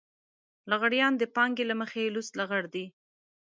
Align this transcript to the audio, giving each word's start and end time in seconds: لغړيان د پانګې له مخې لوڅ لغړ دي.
لغړيان 0.71 1.13
د 1.17 1.23
پانګې 1.35 1.63
له 1.69 1.75
مخې 1.81 2.11
لوڅ 2.13 2.27
لغړ 2.39 2.63
دي. 2.73 2.85